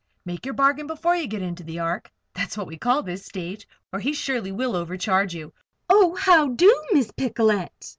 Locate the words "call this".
2.75-3.23